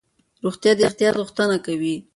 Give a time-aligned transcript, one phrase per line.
[0.43, 1.95] روغتیا د احتیاط غوښتنه کوي.